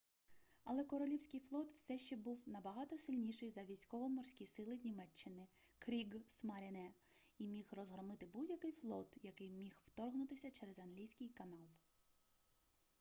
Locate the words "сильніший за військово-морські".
2.97-4.45